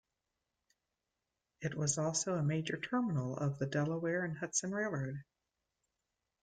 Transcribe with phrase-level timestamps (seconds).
[1.61, 5.23] It was also a major terminal of the Delaware and Hudson Railroad.